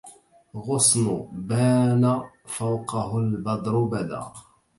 غصن 0.65 1.05
بان 1.47 2.03
فوقه 2.55 3.09
البدر 3.23 3.75
بدا 3.91 4.21